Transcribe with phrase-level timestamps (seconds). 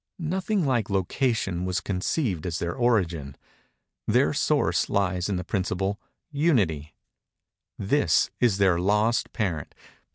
[0.17, 3.37] Nothing like location was conceived as their origin.
[4.07, 6.95] Their source lies in the principle, Unity.
[7.77, 9.75] This is their lost parent.